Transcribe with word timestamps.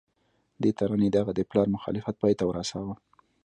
دې 0.61 0.71
ترانې 0.77 1.07
د 1.11 1.15
هغه 1.21 1.33
د 1.35 1.41
پلار 1.49 1.67
مخالفت 1.75 2.15
پای 2.21 2.33
ته 2.39 2.43
ورساوه 2.47 2.95